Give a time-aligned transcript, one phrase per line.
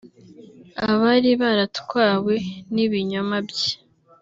[0.89, 2.35] Abari baratwawe
[2.73, 3.71] n’ibinyoma bye